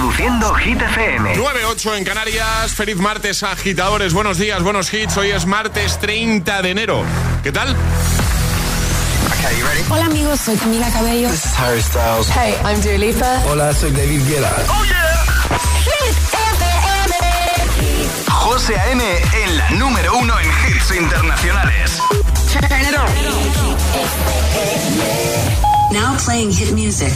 [0.00, 1.36] Reproduciendo Hit FM.
[1.36, 2.72] 9-8 en Canarias.
[2.72, 4.14] Feliz martes, agitadores.
[4.14, 5.14] Buenos días, buenos hits.
[5.18, 7.02] Hoy es martes 30 de enero.
[7.42, 7.76] ¿Qué tal?
[9.90, 11.28] Hola amigos, soy Camila Cabello.
[11.28, 12.28] This is Harry Styles.
[12.30, 13.42] Hey, I'm Dua Lipa.
[13.46, 14.50] Hola, soy David Guetta.
[14.70, 15.26] Oh yeah.
[15.84, 17.14] Hit FM.
[18.30, 19.04] José A.M.
[19.44, 22.00] en la número uno en hits internacionales.
[25.92, 27.12] Now playing hit music.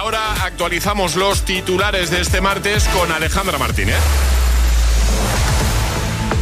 [0.00, 3.98] Ahora actualizamos los titulares de este martes con Alejandra Martínez.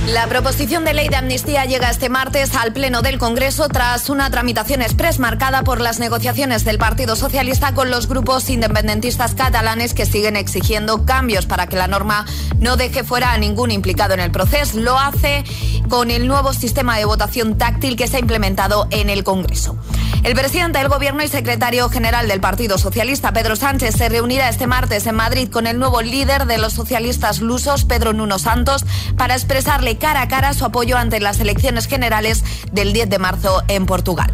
[0.07, 4.31] La proposición de ley de amnistía llega este martes al Pleno del Congreso tras una
[4.31, 10.06] tramitación express marcada por las negociaciones del Partido Socialista con los grupos independentistas catalanes que
[10.06, 12.27] siguen exigiendo cambios para que la norma
[12.61, 14.79] no deje fuera a ningún implicado en el proceso.
[14.79, 15.43] Lo hace
[15.89, 19.77] con el nuevo sistema de votación táctil que se ha implementado en el Congreso.
[20.24, 24.66] El presidente del Gobierno y secretario general del Partido Socialista, Pedro Sánchez, se reunirá este
[24.66, 28.84] martes en Madrid con el nuevo líder de los socialistas lusos, Pedro Nuno Santos,
[29.16, 33.62] para expresarle cara a cara su apoyo ante las elecciones generales del 10 de marzo
[33.69, 34.33] en Portugal.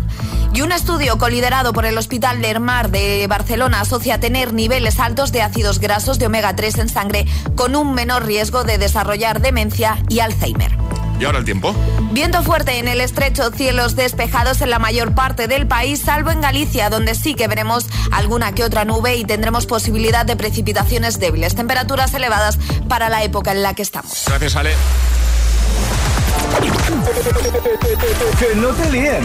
[0.55, 5.43] Y un estudio coliderado por el Hospital Lermar de Barcelona asocia tener niveles altos de
[5.43, 7.27] ácidos grasos de omega 3 en sangre
[7.57, 10.77] con un menor riesgo de desarrollar demencia y Alzheimer.
[11.19, 11.75] ¿Y ahora el tiempo?
[12.13, 16.41] Viento fuerte en el estrecho, cielos despejados en la mayor parte del país, salvo en
[16.41, 21.55] Galicia, donde sí que veremos alguna que otra nube y tendremos posibilidad de precipitaciones débiles.
[21.55, 24.25] Temperaturas elevadas para la época en la que estamos.
[24.27, 24.73] Gracias, Ale.
[28.39, 29.25] que no te líen.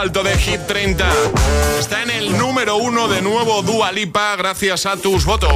[0.00, 1.06] alto de Hit 30.
[1.78, 5.52] Está en el número uno de nuevo Dua Lipa gracias a tus votos.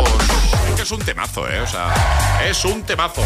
[0.84, 1.60] Es un temazo, ¿eh?
[1.60, 1.94] O sea,
[2.46, 3.22] es un temazo.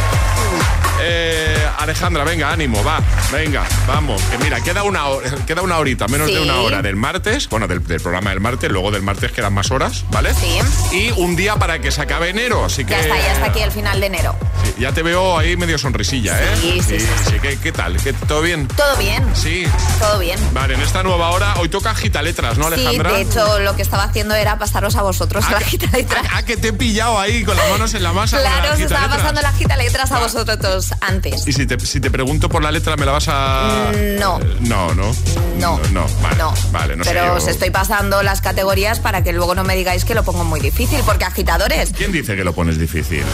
[1.00, 3.00] Eh, Alejandra, venga, ánimo, va,
[3.32, 4.22] venga, vamos.
[4.22, 6.34] Que mira, queda una, hora- queda una horita, menos Sí.
[6.34, 9.55] de una hora del martes, bueno, del, del programa del martes, luego del martes quedan
[9.55, 10.34] más horas, ¿vale?
[10.34, 10.58] Sí.
[10.96, 12.93] Y un día para que se acabe enero, así que...
[12.93, 14.37] Ya está, ya está aquí el final de enero.
[14.64, 16.56] Sí, ya te veo ahí medio sonrisilla, ¿eh?
[16.60, 17.40] Sí, sí, sí, sí.
[17.40, 17.96] ¿Qué, qué tal?
[17.96, 18.69] ¿Qué, ¿Todo bien?
[18.69, 19.64] Todo bien, Sí.
[20.00, 20.38] todo bien.
[20.52, 23.12] Vale, en esta nueva hora, hoy toca agita letras, ¿no, Sí, Alejandra?
[23.12, 26.25] de hecho, lo que estaba haciendo era pasaros a vosotros la gita letras.
[26.32, 28.40] Ah, que te he pillado ahí con las manos en la masa.
[28.40, 31.46] Claro, os estaba pasando la gita letras a vosotros antes.
[31.46, 33.90] Y si te, si te pregunto por la letra, ¿me la vas a...?
[34.20, 34.38] No.
[34.40, 35.14] Eh, No, no.
[35.58, 36.36] No, No, vale.
[36.36, 36.54] no.
[36.70, 40.04] Vale, no sé Pero os estoy pasando las categorías para que luego no me digáis
[40.04, 41.90] que lo pongo muy difícil, porque agitadores.
[41.96, 43.24] ¿Quién dice que lo pones difícil?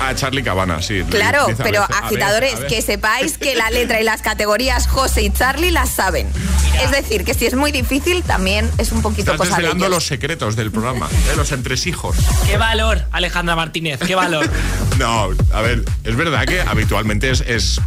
[0.00, 1.02] Ah, Charlie Cabana, sí.
[1.08, 1.96] Claro, Dice a pero veces.
[1.96, 2.68] A ver, agitadores, a ver.
[2.68, 6.26] que sepáis que la letra y las categorías José y Charlie las saben.
[6.82, 9.86] Es decir, que si es muy difícil, también es un poquito Estás cosa de desvelando
[9.86, 9.96] ellos.
[9.96, 12.16] los secretos del programa, de los entresijos.
[12.46, 14.48] Qué valor, Alejandra Martínez, qué valor.
[14.98, 17.80] No, a ver, es verdad que habitualmente es, es-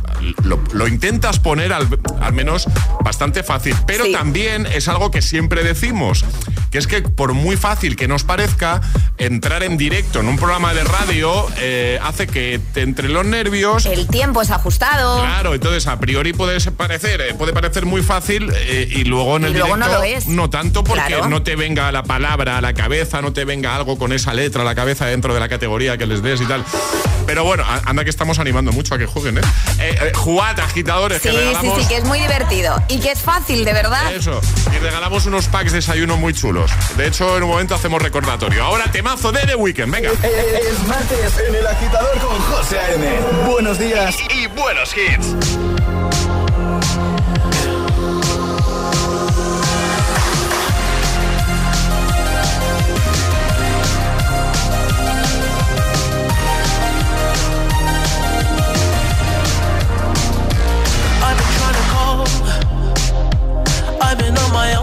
[0.44, 1.88] lo, lo intentas poner al,
[2.22, 2.68] al menos
[3.04, 4.12] bastante fácil, pero Sí.
[4.14, 6.25] también es algo que siempre decimos,
[6.74, 8.81] que es que por muy fácil que nos parezca,
[9.20, 13.86] entrar en directo en un programa de radio eh, hace que te entre los nervios.
[13.86, 15.22] El tiempo es ajustado.
[15.22, 19.44] Claro, entonces a priori puede parecer, eh, puede parecer muy fácil eh, y luego en
[19.44, 20.28] Y el no directo lo es.
[20.28, 21.30] no tanto porque Claro.
[21.30, 24.64] no te venga la palabra a la cabeza, no te venga algo con esa letra
[24.64, 26.66] a la cabeza dentro de la categoría que les des y tal.
[27.28, 30.12] Pero bueno, anda que estamos animando mucho a que jueguen, ¿eh?
[30.16, 32.81] jugad, agitadores, Sí, que sí, sí, que es muy divertido.
[32.90, 34.12] Y que es fácil, de verdad.
[34.14, 34.42] Eso,
[34.76, 36.62] y regalamos unos packs de desayuno muy chulos.
[36.98, 38.63] De hecho, en un momento hacemos recordatorio.
[38.63, 40.10] Ahora temazo de The Weeknd, venga.
[40.12, 43.19] Es martes en el agitador con José A.M.
[43.48, 44.15] Buenos días.
[44.30, 45.36] Y buenos hits.
[64.13, 64.82] I've been on my own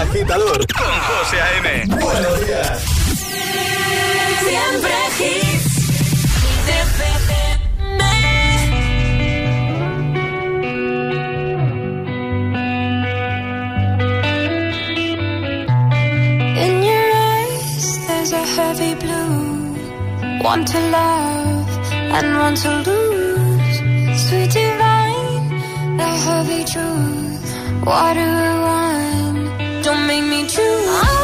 [0.00, 1.86] agitador Con José A.M.
[1.86, 2.84] Buenos días.
[4.44, 5.68] Siempre hits.
[16.64, 19.76] In your eyes, there's a heavy blue.
[20.42, 21.68] One to love
[22.16, 23.76] and one to lose.
[24.28, 27.28] Sweet divine, the heavy truth.
[27.78, 27.90] Me choose.
[27.90, 28.87] I don't
[30.48, 31.17] true.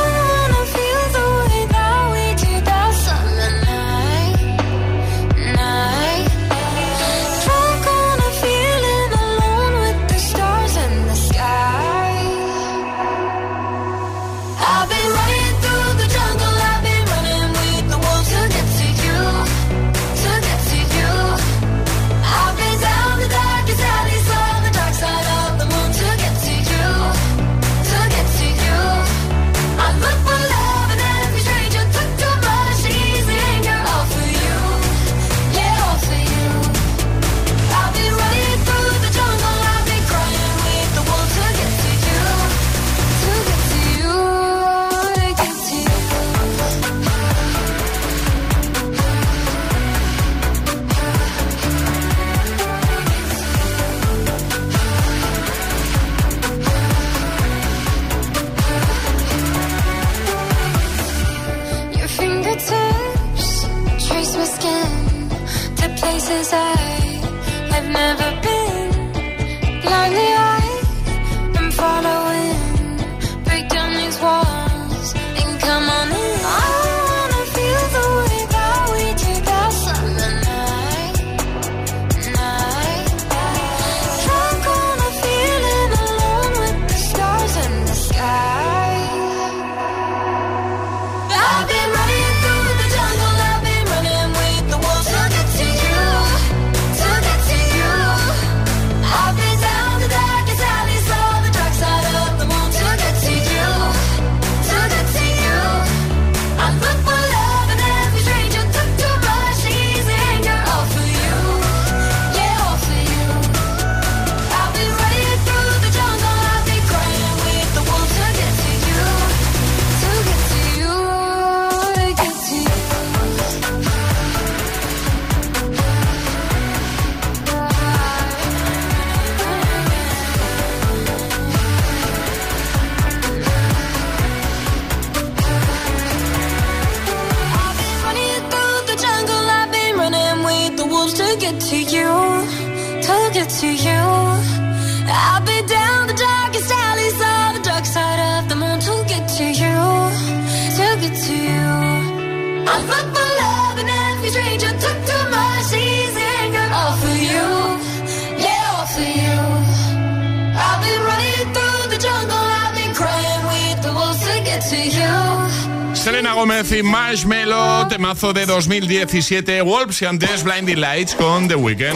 [167.94, 171.94] Temazo de 2017, Wolves y antes Blinding Lights con The Weeknd.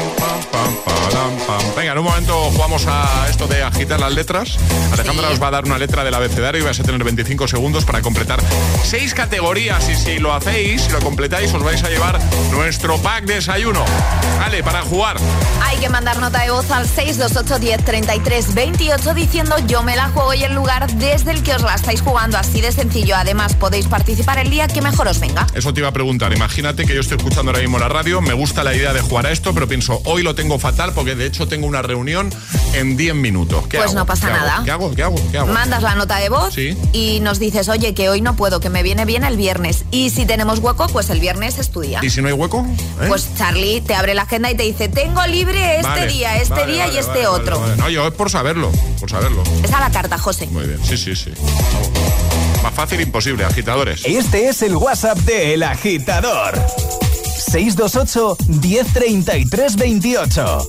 [1.77, 4.59] Venga, en un momento jugamos a esto de agitar las letras.
[4.93, 7.85] Alejandra os va a dar una letra del abecedario y vais a tener 25 segundos
[7.85, 8.41] para completar
[8.85, 9.89] seis categorías.
[9.89, 13.85] Y si lo hacéis, si lo completáis, os vais a llevar nuestro pack de desayuno.
[14.39, 15.17] Vale, para jugar.
[15.63, 20.09] Hay que mandar nota de voz al 628 10 33 28 diciendo yo me la
[20.09, 22.39] juego y el lugar desde el que os la estáis jugando.
[22.39, 23.17] Así de sencillo.
[23.17, 25.47] Además, podéis participar el día que mejor os venga.
[25.55, 26.33] Eso te iba a preguntar.
[26.33, 29.27] Imagínate que yo estoy escuchando ahora mismo la radio, me gusta la idea de jugar
[29.27, 32.31] a esto, pero pienso, hoy lo tengo fatal porque de hecho tengo una reunión
[32.75, 33.67] en 10 minutos.
[33.69, 33.99] ¿Qué Pues hago?
[34.01, 34.47] no pasa ¿Qué hago?
[34.47, 34.65] nada.
[34.65, 34.95] ¿Qué hago?
[34.95, 35.17] ¿Qué hago?
[35.31, 35.53] ¿Qué hago?
[35.53, 36.77] Mandas la nota de voz Sí.
[36.93, 39.85] y nos dices, oye, que hoy no puedo, que me viene bien el viernes.
[39.91, 42.01] Y si tenemos hueco, pues el viernes estudia.
[42.03, 42.67] ¿Y si no hay hueco?
[43.01, 43.07] ¿Eh?
[43.09, 46.55] Pues Charlie te abre la agenda y te dice, tengo libre este Vale, día, este
[46.55, 47.61] vale, día vale, y este otro.
[47.77, 49.43] No, yo es por saberlo, por saberlo.
[49.63, 50.47] Es a la carta, José.
[50.49, 51.33] Muy bien, sí, sí, sí.
[51.39, 52.08] Vamos.
[52.69, 54.05] Más fácil imposible, agitadores.
[54.05, 56.55] Este es el WhatsApp de El Agitador.
[57.25, 60.69] 628 1033 28.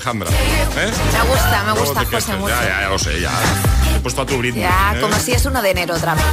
[0.00, 0.30] Alejandra.
[0.30, 0.90] ¿Eh?
[1.12, 2.48] Me gusta, me gusta José mucho.
[2.48, 3.30] Ya, ya, ya lo sé, ya.
[3.94, 4.62] He puesto a tu Britney.
[4.62, 5.00] Ya, ¿eh?
[5.00, 6.24] como si es uno de enero otra vez.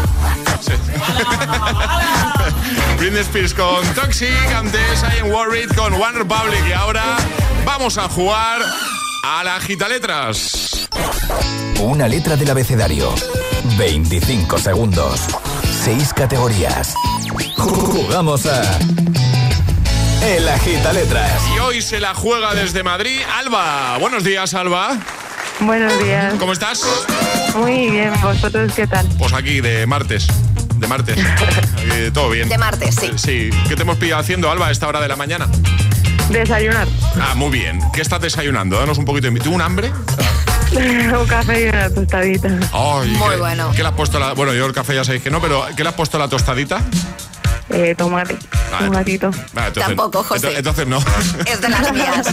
[0.62, 0.72] Sí.
[2.98, 7.18] Britney Spears con Toxic, antes I Am Worried con One Republic y ahora
[7.66, 8.62] vamos a jugar
[9.24, 10.88] a la gita letras.
[11.82, 13.14] Una letra del abecedario.
[13.78, 15.20] 25 segundos.
[15.84, 16.94] 6 categorías.
[17.58, 18.80] Jugamos a.
[20.24, 21.42] El Agita Letras.
[21.56, 23.98] Y hoy se la juega desde Madrid Alba.
[24.00, 24.98] Buenos días, Alba.
[25.60, 26.34] Buenos días.
[26.40, 26.84] ¿Cómo estás?
[27.56, 29.08] Muy bien, ¿vosotros qué tal?
[29.18, 30.28] Pues aquí de martes.
[30.76, 31.18] De martes.
[31.20, 32.50] Aquí, todo bien.
[32.50, 33.12] De martes, sí.
[33.16, 33.50] Sí.
[33.68, 35.48] ¿Qué te hemos pillado haciendo, Alba, a esta hora de la mañana?
[36.30, 36.88] Desayunar.
[37.22, 37.80] Ah, muy bien.
[37.94, 38.78] ¿Qué estás desayunando?
[38.78, 39.40] Danos un poquito de...
[39.40, 39.92] ¿Tú un hambre?
[40.74, 42.50] Un café y una tostadita.
[42.74, 43.72] Ay, Muy ¿qué- bueno.
[43.72, 44.34] ¿Qué le has puesto a la...
[44.34, 46.28] Bueno, yo el café ya sabéis que no, pero ¿qué le has puesto a la
[46.28, 46.82] tostadita?
[47.78, 48.36] Eh, tomate.
[48.72, 48.88] Vale.
[48.88, 49.30] Tomatito.
[49.56, 50.48] Ah, entonces- Tampoco, José.
[50.50, 50.98] ento- Entonces, no.
[51.46, 52.28] Es de las mías.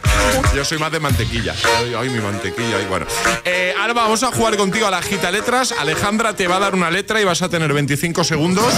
[0.54, 1.54] Yo soy más de mantequilla.
[1.78, 2.76] Ay, ay, mi mantequilla.
[2.76, 3.06] Ay, bueno.
[3.44, 5.72] Eh, Alba, vamos a jugar contigo a la gita letras.
[5.78, 8.72] Alejandra te va a dar una letra y vas a tener 25 segundos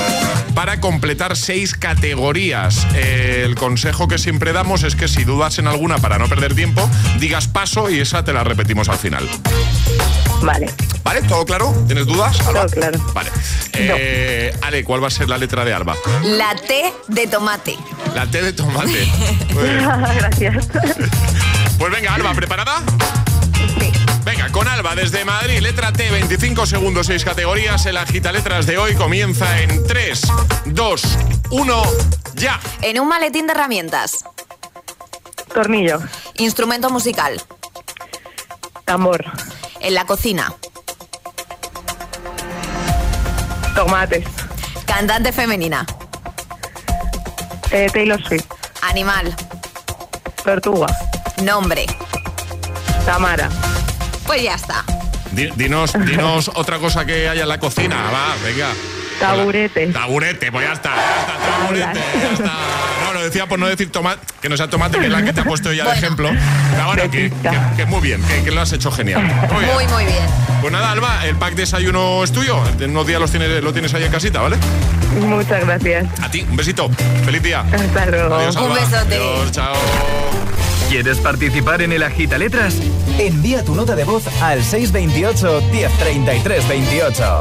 [0.55, 2.87] para completar seis categorías.
[2.95, 6.55] Eh, el consejo que siempre damos es que si dudas en alguna para no perder
[6.55, 9.29] tiempo, digas paso y esa te la repetimos al final.
[10.43, 10.73] Vale.
[11.05, 11.23] ¿Vale?
[11.23, 11.75] ¿Todo claro?
[11.87, 12.39] ¿Tienes dudas?
[12.41, 12.67] Alba?
[12.67, 12.99] Todo claro.
[13.15, 13.31] Vale.
[13.75, 15.97] Eh, Ale, ¿cuál va a ser la letra de Alba?
[16.23, 17.77] La T de tomate.
[18.15, 19.09] La T de tomate.
[19.55, 20.69] Gracias.
[21.79, 22.83] Pues venga, Alba, ¿preparada?
[24.25, 27.85] Venga, con Alba desde Madrid, letra T, 25 segundos, 6 categorías.
[27.87, 30.23] El agita letras de hoy comienza en 3,
[30.67, 31.19] 2,
[31.51, 31.83] 1,
[32.35, 32.61] ya.
[32.83, 34.25] En un maletín de herramientas.
[35.53, 35.99] Tornillo.
[36.37, 37.43] Instrumento musical.
[38.85, 39.25] Tambor.
[39.83, 40.53] En la cocina.
[43.75, 44.25] Tomates.
[44.87, 45.85] Cantante femenina.
[47.71, 48.45] Eh, Taylor Swift.
[48.83, 49.35] Animal.
[50.45, 50.87] Tortuga.
[51.42, 51.87] Nombre.
[53.07, 53.49] Tamara.
[54.27, 54.85] Pues ya está.
[55.33, 58.68] Di- Dinos, dinos otra cosa que haya en la cocina, va, venga.
[59.18, 59.87] Taburete.
[59.88, 62.53] Taburete, pues ya está, ya está, taburete, ya está.
[63.23, 65.43] Lo decía por no decir tomate, que no sea tomate, que es la que te
[65.43, 66.29] ha puesto ella de ejemplo.
[66.73, 69.23] Pero bueno, que, que- que muy bien, que, que lo has hecho genial.
[69.23, 69.75] Muy bien.
[69.75, 70.25] Muy, muy bien.
[70.61, 72.61] Pues nada, Alba, el pack desayuno es tuyo.
[72.81, 74.57] En unos días los tienes, lo tienes ahí en casita, ¿vale?
[75.21, 76.07] Muchas gracias.
[76.21, 76.91] A ti, un besito.
[77.25, 77.61] Feliz día.
[77.61, 78.35] Hasta luego.
[78.35, 79.15] Adiós, Un besote.
[79.15, 79.75] Adiós, chao.
[80.91, 82.75] ¿Quieres participar en el Agita Letras?
[83.21, 87.41] Envía tu nota de voz al 628 1033 28.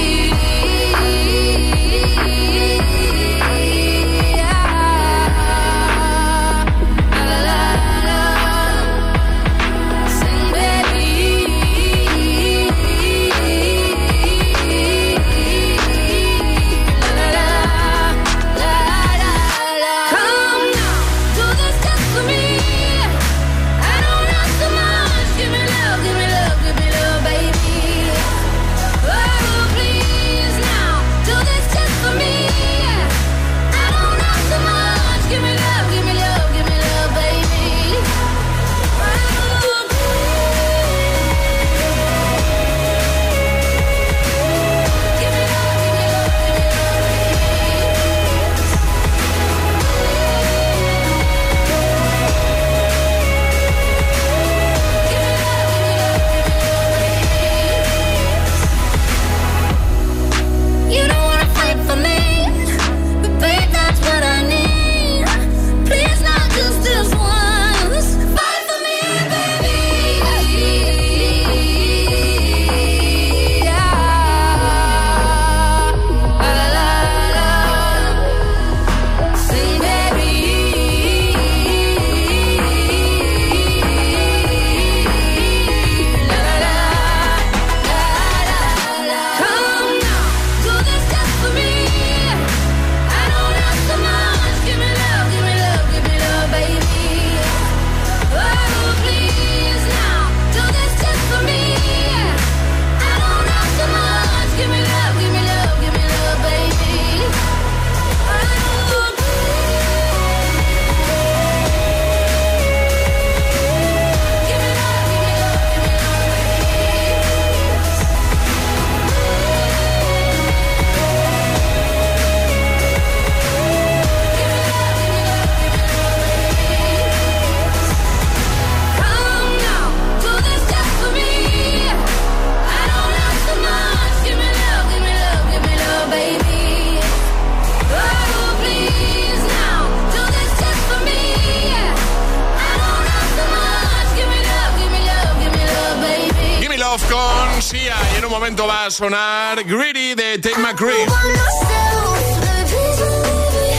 [148.91, 151.05] Sonar Greedy de Tate McCree.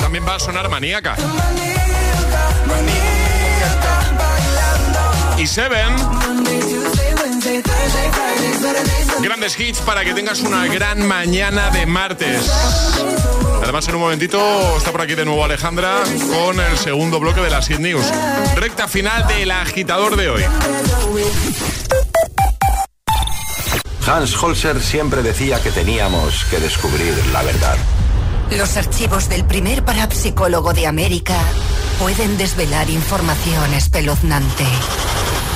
[0.01, 1.17] También va a sonar Maníaca.
[5.39, 5.97] Y Seven.
[9.21, 12.51] Grandes hits para que tengas una gran mañana de martes.
[13.63, 17.51] Además, en un momentito está por aquí de nuevo Alejandra con el segundo bloque de
[17.51, 18.07] las Hit News.
[18.57, 20.45] Recta final del agitador de hoy.
[24.07, 27.77] Hans Holzer siempre decía que teníamos que descubrir la verdad.
[28.51, 31.39] Los archivos del primer parapsicólogo de América
[31.99, 34.65] pueden desvelar información espeluznante.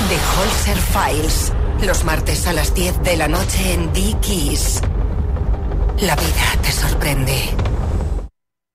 [0.08, 4.80] The Holzer Files, los martes a las 10 de la noche en Dickies.
[6.00, 7.50] La vida te sorprende.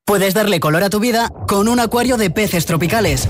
[0.06, 3.30] Puedes darle color a tu vida con un acuario de peces tropicales.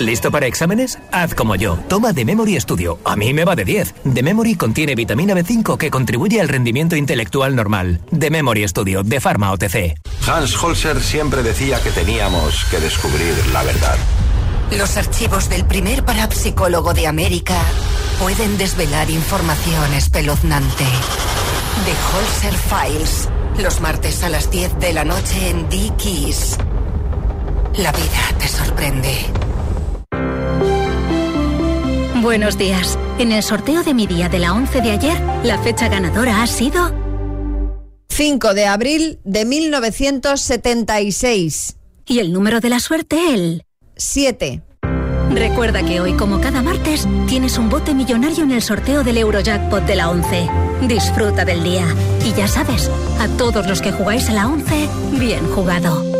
[0.00, 0.98] ¿Listo para exámenes?
[1.12, 1.76] Haz como yo.
[1.86, 2.98] Toma The Memory Studio.
[3.04, 3.94] A mí me va de 10.
[4.14, 8.00] The Memory contiene vitamina B5 que contribuye al rendimiento intelectual normal.
[8.18, 10.00] The Memory Studio, de Pharma OTC.
[10.26, 13.98] Hans Holzer siempre decía que teníamos que descubrir la verdad.
[14.70, 17.60] Los archivos del primer parapsicólogo de América
[18.18, 20.84] pueden desvelar información espeluznante.
[21.84, 23.28] The Holzer Files.
[23.58, 26.56] Los martes a las 10 de la noche en Dickies.
[27.76, 29.39] La vida te sorprende.
[32.22, 32.98] Buenos días.
[33.18, 36.46] En el sorteo de mi día de la 11 de ayer, la fecha ganadora ha
[36.46, 36.92] sido
[38.10, 41.76] 5 de abril de 1976.
[42.06, 43.64] y el número de la suerte el
[43.96, 44.60] 7.
[45.30, 49.86] Recuerda que hoy, como cada martes, tienes un bote millonario en el sorteo del Eurojackpot
[49.86, 50.46] de la 11.
[50.88, 51.86] Disfruta del día.
[52.26, 56.19] Y ya sabes, a todos los que jugáis a la 11, bien jugado.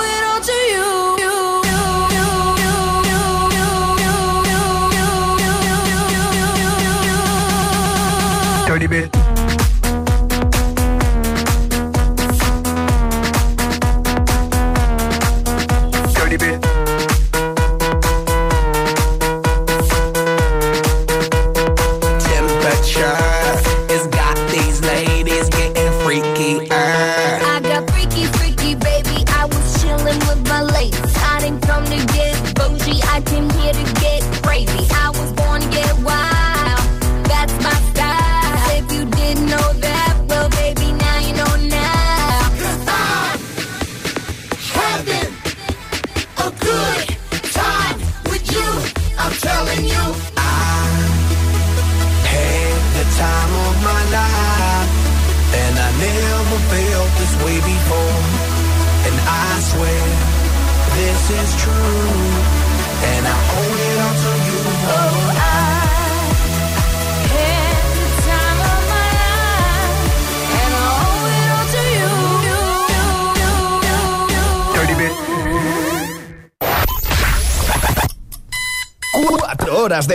[8.71, 9.20] 30 bit.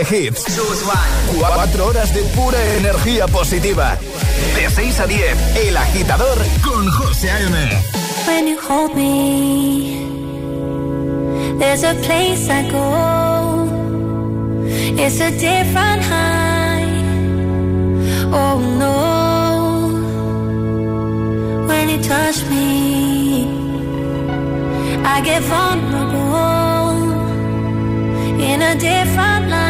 [0.09, 0.45] Hits.
[1.37, 3.97] Cuatro horas de pura energía positiva.
[4.55, 7.55] De 6 a 10, El Agitador con José A.M.
[8.25, 10.05] When you hold me,
[11.59, 13.67] there's a place I go.
[14.97, 16.85] It's a different high.
[18.31, 19.27] Oh no.
[21.67, 23.47] When you touch me,
[25.03, 26.17] I get vulnerable
[28.41, 29.66] in a different light.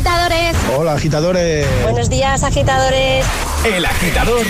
[0.00, 0.56] Agitadores.
[0.78, 1.66] Hola, agitadores.
[1.82, 3.26] Buenos días, agitadores.
[3.64, 4.46] El agitador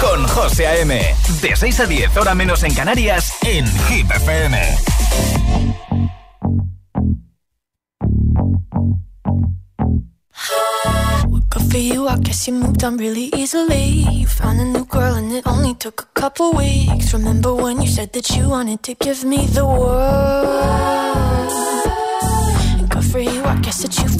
[0.00, 0.98] con José A.M.
[1.42, 4.58] De 6 a 10, hora menos en Canarias, en Hit FM.
[11.50, 14.06] Good for you, I guess you moved on really easily.
[14.10, 17.12] You found a new girl and it only took a couple weeks.
[17.12, 20.46] Remember when you said that you wanted to give me the world?
[22.78, 24.00] And good for you, I guess that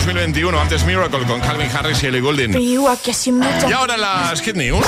[0.00, 2.52] 2021, antes Miracle con Calvin Harris y Ellie Goulding.
[3.68, 4.86] Y ahora las Hit News.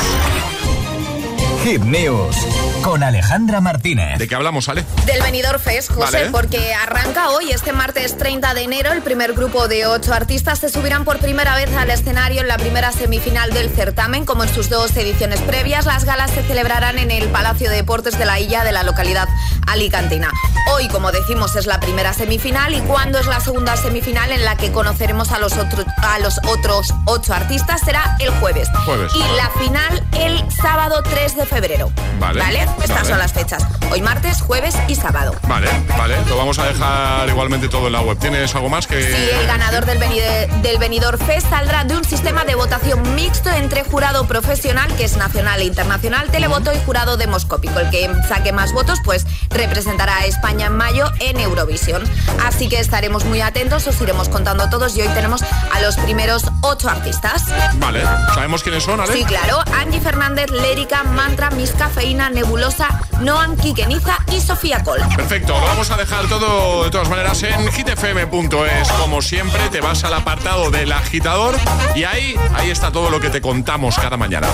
[1.62, 4.18] Hit News con Alejandra Martínez.
[4.18, 4.84] ¿De qué hablamos, Ale?
[5.06, 6.30] Del Benidorm Fest, José, Vale.
[6.30, 10.68] porque arranca hoy, este martes 30 de enero, el primer grupo de ocho artistas se
[10.68, 14.68] subirán por primera vez al escenario en la primera semifinal del certamen, como en sus
[14.68, 15.86] dos ediciones previas.
[15.86, 19.28] Las galas se celebrarán en el Palacio de Deportes de la Illa de la localidad
[19.66, 20.30] alicantina.
[20.72, 24.56] Hoy, como decimos, es la primera semifinal y cuando es la segunda semifinal en la
[24.56, 28.68] que conoceremos a los, otros a los otros ocho artistas será el jueves.
[28.84, 29.12] Jueves.
[29.14, 31.92] Y la final el sábado 3 de febrero.
[32.18, 33.08] Vale, Estas vale.
[33.08, 33.62] son las fechas.
[33.90, 35.34] Hoy martes, jueves y sábado.
[35.48, 35.68] Vale,
[35.98, 38.18] vale, lo vamos a dejar igualmente todo en la web.
[38.18, 39.02] ¿Tienes algo más que...?
[39.02, 43.50] Sí, el ganador del, Benide- del Benidorm Fest saldrá de un sistema de votación mixto
[43.50, 47.78] entre jurado profesional, que es nacional e internacional, televoto y jurado demoscópico.
[47.80, 52.02] El que saque más votos, pues representará a España en mayo en Eurovisión.
[52.44, 56.44] Así que estaremos muy atentos, os iremos contando todos y hoy tenemos a los primeros
[56.62, 57.44] ocho artistas.
[57.74, 58.02] Vale,
[58.34, 59.12] ¿sabemos quiénes son, Ale?
[59.12, 59.58] Sí, claro.
[59.78, 62.30] Angie Fernández, Lérica, Mantra, Miss Cafeína,
[62.62, 65.00] Nebulosa, Noan, Kikeniza y Sofía Col.
[65.16, 68.88] Perfecto, lo vamos a dejar todo de todas maneras en hitfm.es.
[69.00, 71.56] Como siempre, te vas al apartado del agitador
[71.96, 74.46] y ahí, ahí está todo lo que te contamos cada mañana.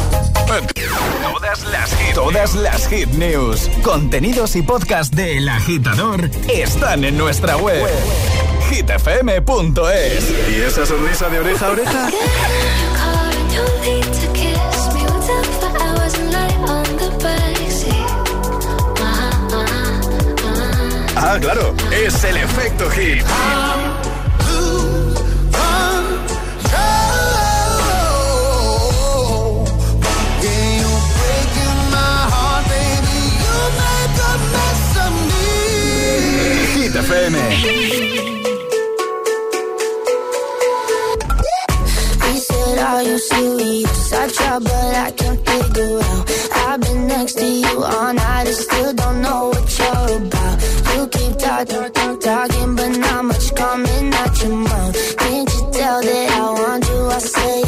[1.22, 7.18] Todas las hit, todas las hit news, contenidos y podcast de El Agitador están en
[7.18, 7.86] nuestra web.
[8.70, 10.30] hitfm.es.
[10.48, 12.08] ¿Y esa sonrisa de oreja a oreja?
[21.20, 23.24] Ah, claro, es el efecto hit.
[36.74, 37.36] Hit FM.
[42.22, 44.12] He said, Are you serious?
[44.12, 46.30] I tried, but I can't figure out.
[46.68, 49.57] I've been next to you all night, I still don't know.
[51.58, 55.16] I talk, talk, talking, but not much coming out your mouth.
[55.16, 57.06] Can't you tell that I want you?
[57.08, 57.67] I say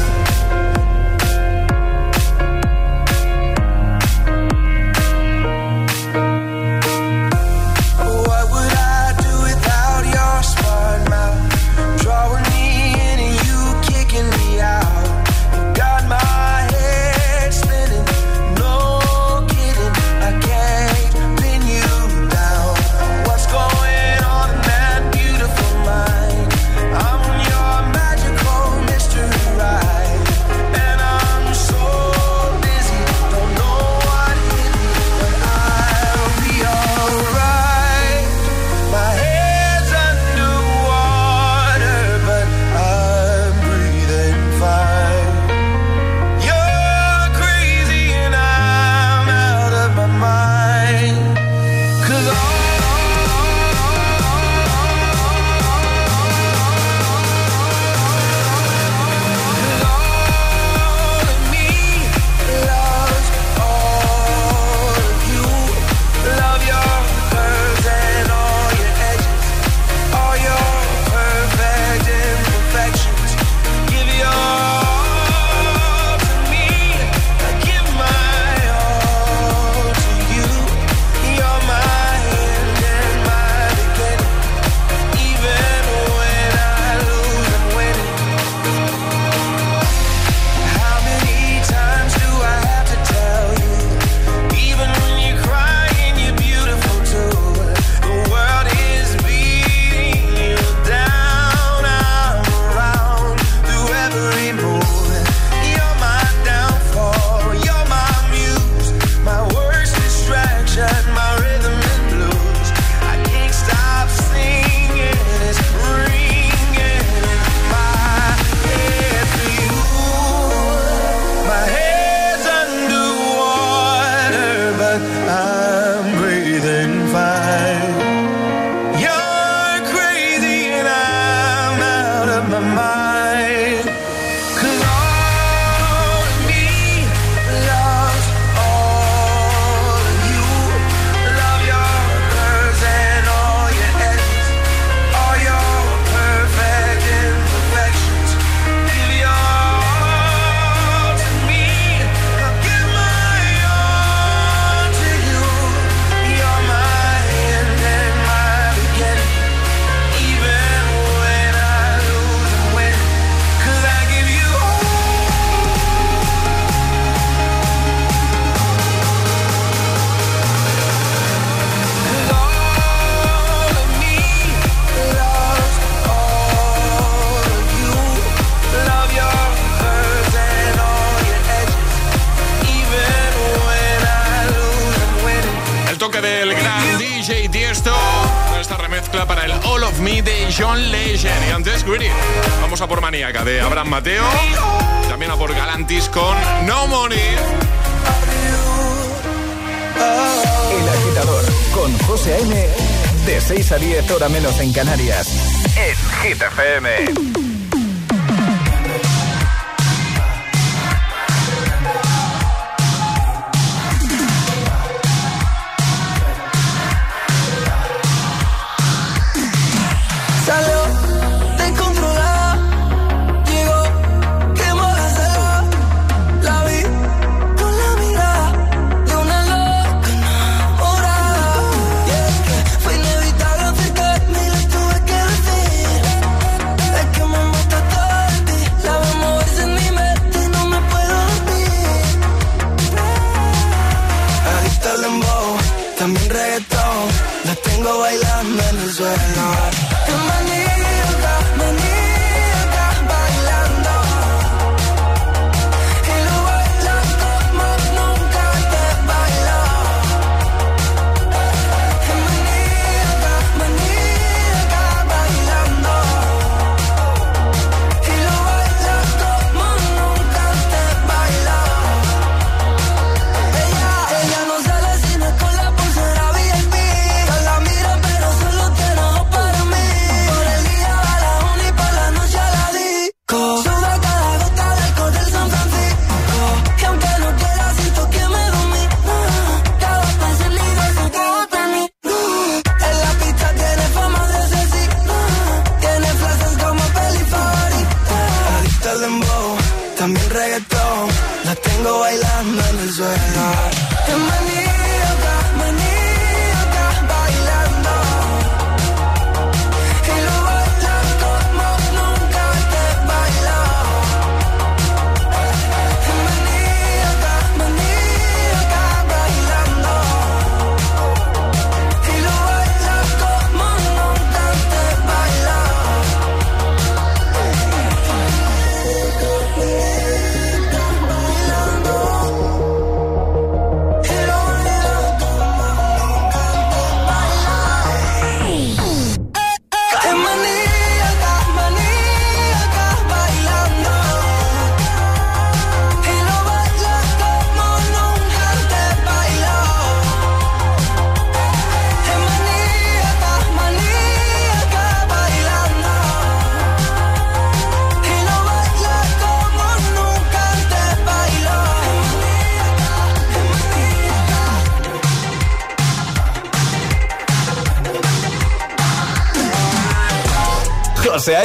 [206.51, 207.10] FM.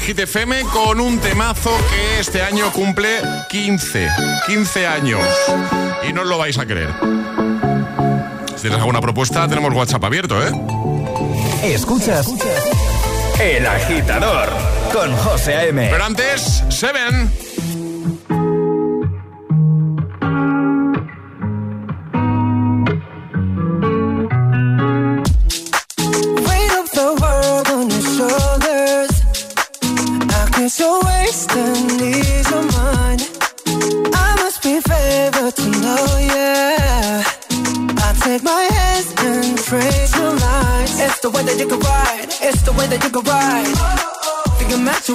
[0.00, 4.08] de Hit FM con un temazo que este año cumple 15.
[4.46, 5.20] 15 años.
[6.08, 6.90] Y no os lo vais a creer.
[8.54, 10.52] Si tienes alguna propuesta, tenemos WhatsApp abierto, ¿eh?
[11.62, 12.28] Escuchas
[13.40, 14.48] El Agitador
[14.92, 15.88] con José A.M.
[15.90, 17.30] Pero antes, Seven.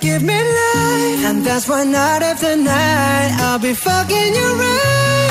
[0.00, 1.24] give me life.
[1.28, 5.30] And that's why night after night I'll be fucking you right.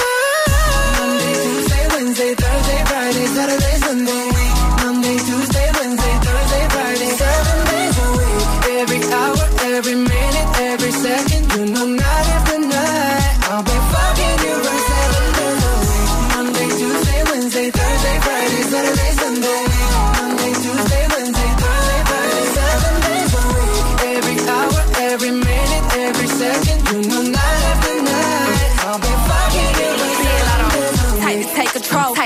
[0.99, 4.28] Monday, Tuesday, Wednesday, Thursday, Friday, Saturday, Sunday.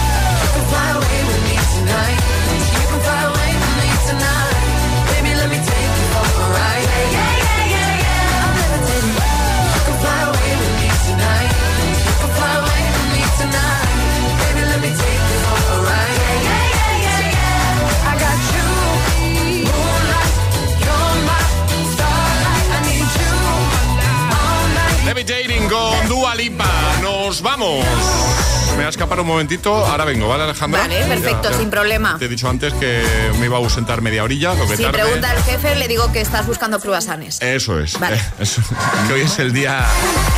[25.13, 26.71] Levitating con Dua Lipa.
[27.01, 28.60] Nos vamos.
[28.81, 29.85] Me voy a escapar un momentito.
[29.85, 30.81] Ahora vengo, ¿vale, Alejandra?
[30.81, 31.57] Vale, perfecto, Ya, ya.
[31.59, 32.15] sin problema.
[32.17, 33.03] Te he dicho antes que
[33.39, 35.03] me iba a ausentar media orilla, lo que Si tarde.
[35.03, 37.39] pregunta el jefe, le digo que estás buscando croissants.
[37.43, 37.99] Eso es.
[37.99, 38.15] Vale.
[38.17, 38.63] eh, eso.
[39.07, 39.85] Que hoy es el Día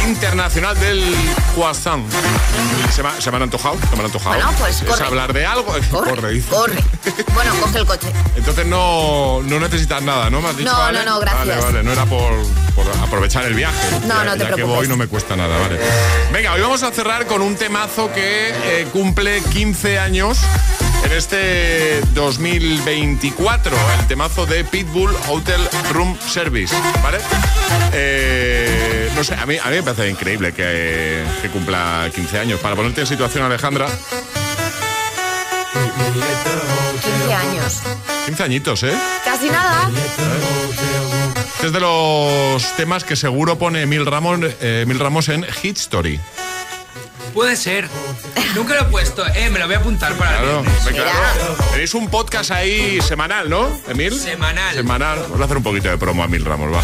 [0.05, 1.01] Internacional del
[1.55, 2.05] Croissant.
[2.93, 3.77] ¿Se me, se me han antojado?
[3.89, 4.35] ¿Se me han antojado?
[4.35, 5.05] Bueno, pues ¿Es corre.
[5.05, 5.73] hablar de algo?
[5.89, 6.49] Corre, dice.
[6.49, 6.83] Corre.
[7.33, 8.07] Bueno, coge el coche.
[8.35, 10.41] Entonces no, no necesitas nada, ¿no?
[10.41, 10.99] ¿Me has dicho, No, vale?
[10.99, 11.47] no, no, gracias.
[11.47, 12.31] Vale, vale, no era por,
[12.75, 13.75] por aprovechar el viaje.
[14.07, 14.77] No, ya, no te ya que preocupes.
[14.77, 15.79] voy no me cuesta nada, vale.
[16.31, 20.39] Venga, hoy vamos a cerrar con un temazo que eh, cumple 15 años
[21.05, 23.75] en este 2024.
[23.99, 25.61] El temazo de Pitbull Hotel
[25.91, 27.19] Room Service, ¿vale?
[27.93, 32.59] Eh, no sé, a mí, a mí me parece increíble que, que cumpla 15 años.
[32.59, 33.87] Para ponerte en situación, Alejandra,
[37.01, 37.81] 15 años.
[38.25, 38.93] 15 añitos, ¿eh?
[39.25, 39.89] Casi nada.
[41.63, 46.19] Es de los temas que seguro pone Emil Ramos, eh, Emil Ramos en Hit Story.
[47.33, 47.89] Puede ser.
[48.55, 49.25] Nunca lo he puesto.
[49.33, 50.85] Eh, me lo voy a apuntar para el Claro, viernes.
[50.85, 51.55] venga, claro.
[51.71, 54.13] Tenéis un podcast ahí semanal, ¿no, Emil?
[54.19, 54.75] Semanal.
[54.75, 55.19] Semanal.
[55.23, 56.81] Vamos a hacer un poquito de promo a Emil Ramos, va.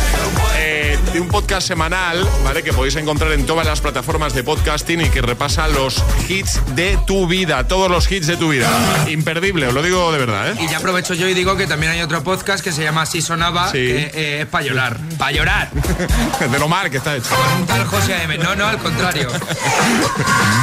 [0.57, 2.63] Eh, de un podcast semanal, ¿vale?
[2.63, 6.97] Que podéis encontrar en todas las plataformas de podcasting y que repasa los hits de
[7.05, 8.69] tu vida, todos los hits de tu vida.
[9.07, 10.55] Imperdible, os lo digo de verdad, ¿eh?
[10.59, 13.21] Y ya aprovecho yo y digo que también hay otro podcast que se llama Así
[13.21, 13.77] Sonaba, Sí.
[13.77, 14.97] que eh, es para llorar.
[15.19, 15.69] ¡Para llorar!
[16.51, 17.29] De lo mal que está hecho.
[17.35, 18.37] Con un tal José M.
[18.39, 19.27] No, no, al contrario.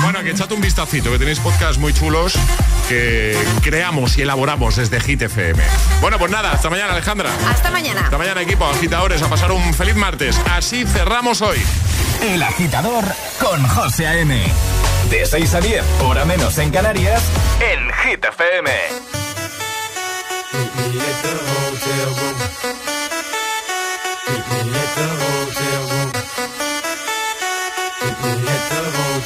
[0.02, 2.34] Bueno, que echad un vistacito, que tenéis podcasts muy chulos
[2.88, 5.62] que creamos y elaboramos desde Hit FM.
[6.00, 7.30] Bueno, pues nada, hasta mañana, Alejandra.
[7.48, 8.02] Hasta mañana.
[8.02, 10.40] Hasta mañana, equipo, agitadores, a pasar un feliz martes.
[10.50, 11.58] Así cerramos hoy.
[12.22, 13.04] El agitador
[13.40, 14.40] con José A.M.
[15.10, 17.22] De 6 a 10, hora menos en Canarias,
[17.60, 18.70] en Hit FM.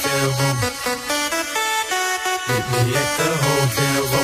[0.01, 0.57] hotel room.
[2.47, 4.20] Meet me at the hotel room.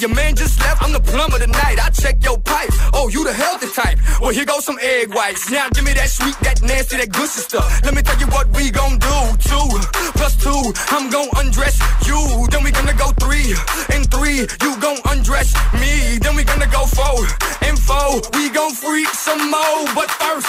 [0.00, 1.76] Your man just left, I'm the plumber tonight.
[1.76, 2.70] I check your pipe.
[2.94, 3.98] Oh, you the healthy type.
[4.18, 5.50] Well, here goes some egg whites.
[5.50, 7.68] Now give me that sweet, that nasty, that good stuff.
[7.84, 9.16] Let me tell you what we gon' do.
[9.44, 9.68] Two
[10.16, 11.76] plus two, I'm gon' undress
[12.08, 12.16] you.
[12.48, 13.52] Then we gonna go three
[13.92, 16.16] and three, you gon' undress me.
[16.16, 17.20] Then we gonna go four
[17.60, 19.84] and four, we gon' freak some more.
[19.92, 20.48] But first,